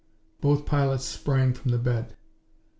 Both 0.39 0.65
pilots 0.65 1.05
sprang 1.05 1.53
from 1.53 1.69
the 1.69 1.77
bed. 1.77 2.17